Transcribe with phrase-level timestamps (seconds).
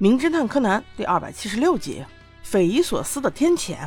[0.00, 2.04] 名侦探柯南第二百七十六集：
[2.44, 3.78] 匪夷所思的天谴。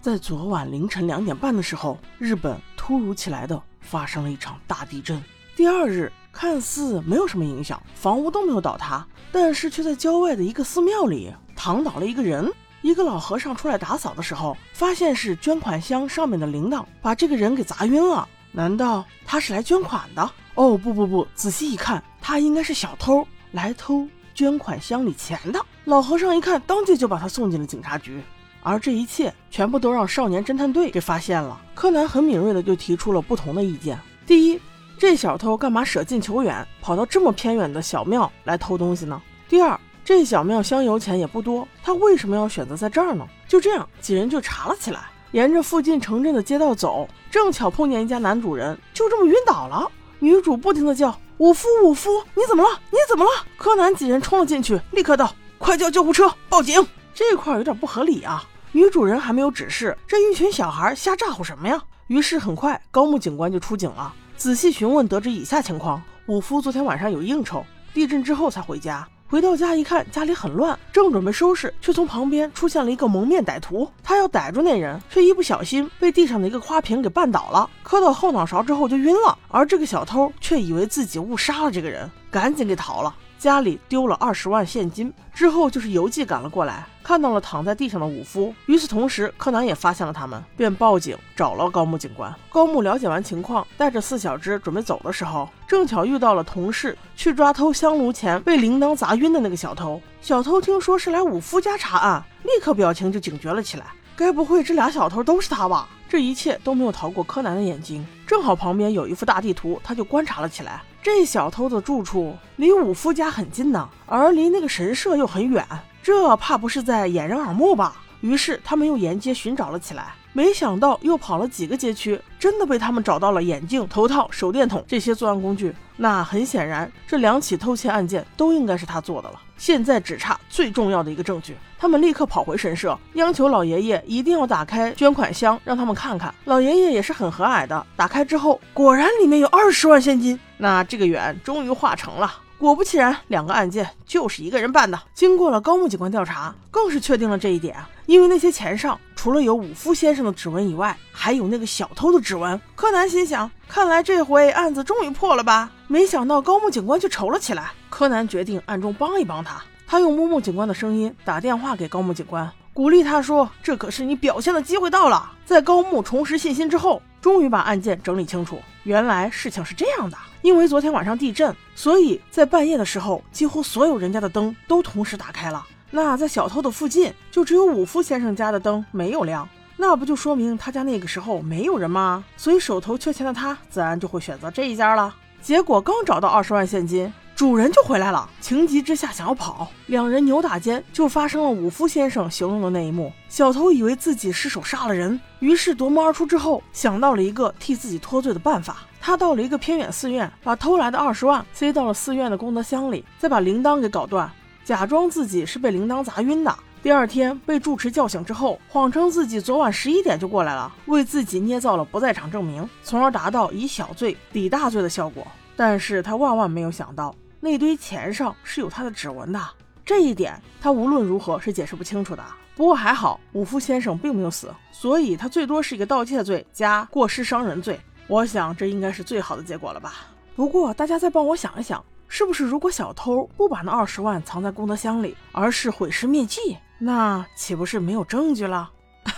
[0.00, 5.22] 在昨晚凌晨两点半的时候，日本突如其来的发生了一场大地震。
[5.54, 12.52] 第二日看似没有什么影响，房屋都没有倒塌，但是却在郊外的一个寺庙里躺倒了一个人。
[12.80, 18.28] 一个老和尚出来打扫的时候，发现是捐款箱上面的铃铛把这个人给砸晕了。
[18.50, 20.28] 难道他是来捐款的？
[20.56, 25.60] 哦不不不，仔细一看，他应该是小偷来偷捐款箱里钱的。
[25.84, 28.20] 老和尚一看，当即就把他送进了警察局。
[28.62, 31.60] 而这一切全部都让少年侦探队给发现了。
[31.74, 33.98] 柯南很敏锐的就提出了不同的意见。
[34.24, 34.60] 第一，
[34.96, 39.20] 这小偷干嘛舍近求远，跑到这么偏远的小庙来偷东西呢？
[39.48, 43.26] 第二，这小庙香油钱也不多，他为什么要选择在这儿呢？
[43.48, 45.00] 就这样，几人就查了起来。
[45.32, 49.90] 沿着附近城镇的街道走，正巧碰见一家男主人，就这么晕倒了。
[50.20, 52.78] 女主不停的叫：“五夫，五夫，你怎么了？
[52.90, 58.44] 你怎么了？”柯南几人冲了进去，立刻道：“快叫救护车，报警！”这块有点不合理啊！
[58.70, 61.82] 女主人还没有指示，这一群小孩瞎咋呼什么呀？
[62.06, 64.14] 于是很快，高木警官就出警了。
[64.36, 69.04] 仔细询问，得知以下情况：五夫昨天晚上有应酬，地震之后才回家。
[69.32, 73.90] 回到家一看，家里很乱，正准备收拾，却从旁边出现了一个蒙面歹徒。
[74.02, 79.38] 他要逮住那人，却一不小心被地上的一个花瓶给绊倒了，磕到后脑勺之后就晕了。
[79.48, 83.14] 而这个小偷却以为自己误杀了这个人，赶紧给逃了。
[83.42, 88.54] 家里丢了二十万现金之后，就是游记赶了过来，看到了躺在地上的武夫。
[88.66, 92.32] 与此同时，柯南也发现了他们，便报警找了高木警官。
[92.48, 100.00] 高木了解完情况，带着四小只准备走的时候，正巧遇到了同事去抓偷香炉前被铃铛砸晕的那个小偷。
[100.20, 103.86] 小偷听说是来武夫家查案，立刻表情就警觉了起来。
[104.14, 105.88] 该不会这俩小偷都是他吧？
[106.08, 108.06] 这一切都没有逃过柯南的眼睛。
[108.24, 110.80] 正好旁边有一幅大地图，他就观察了起来。
[111.02, 115.66] 这小偷的住处离武夫家很近呢，而离那个神社又很远，
[116.00, 117.96] 这怕不是在掩人耳目吧？
[118.20, 120.14] 于是他们又沿街寻找了起来。
[120.32, 125.74] 没想到又跑了几个街区，真的被他们找到了眼镜、头套、手电筒这些作案工具。
[125.96, 129.40] 那很显然，这两起偷窃案件都应该是他做的了。
[129.58, 131.56] 现在只差最重要的一个证据。
[131.78, 136.32] 他们立刻跑回神社，央求老爷爷一定要打开捐款箱，让他们看看。
[136.44, 140.38] 老爷爷也是很和蔼的，打开之后，果然里面有二十万现金。
[140.62, 142.32] 那这个缘终于化成了。
[142.56, 144.96] 果不其然，两个案件就是一个人办的。
[145.12, 147.74] 经过了高木警官调查，更是确定了这一点。
[148.06, 152.60] 因为那些钱上除了有武夫先生的指纹以外，还有那个小偷的指纹。
[152.76, 155.68] 柯南心想，看来这回案子终于破了吧？
[155.88, 157.72] 没想到高木警官却愁了起来。
[157.90, 159.60] 柯南决定暗中帮一帮他。
[159.88, 168.58] 他用木木警官的声音打电话给高木警官，鼓励他说：“这可是你表现的机会到了。”在高木重拾信心之后，终于把案件整理清楚。
[168.84, 170.16] 原来事情是这样的。
[170.40, 175.66] 因为昨天晚上地震，所以在半夜的时候，几乎所有人家的灯都同时打开了。
[175.90, 179.46] 那在小偷的附近，就只有武夫先生家的灯没有亮。
[179.76, 182.24] 那不就说明他家那个时候没有人吗？
[182.38, 185.14] 所以手头缺钱的他，自然就会选择这一家了。
[185.42, 188.30] 结果刚找到二十万现金，主人就回来了。
[188.40, 193.12] 情急之下想要跑，两人扭打间就发生了武夫先生形容的那一幕。
[193.28, 198.86] 小偷以为自己失手杀了人，于是夺门而出之后，想到了一个替自己脱罪的办法。
[199.00, 204.30] 他到了一个偏远寺院，把偷来的二十万塞到了寺院的功德箱里，再把铃铛给搞断，
[204.64, 206.56] 假装自己是被铃铛砸晕的。
[206.80, 215.26] 第二天被住持叫醒之后，谎称自己昨晚十一点就过来了，为自己捏造了不在场证明，从而达到以小罪抵大罪的效果。
[215.56, 217.12] 但是他万万没有想到，
[217.44, 219.40] 那堆钱上是有他的指纹的，
[219.84, 222.22] 这一点他无论如何是解释不清楚的。
[222.54, 227.80] 不过还好，武夫先生并没有死，所以他最多是一个盗窃罪加过失伤人罪。
[228.06, 230.06] 我想这应该是最好的结果了吧。
[230.36, 238.70] 不过大家再帮我想一想，是不是如果小偷不把那二十万藏在功德箱里，而是毁尸灭迹，那岂不是没有证据了？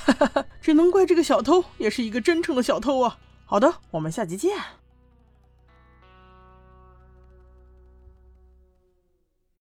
[0.62, 3.18] 只能怪这个小偷也是一个真诚的小偷啊。
[3.44, 4.56] 好的，我们下集见。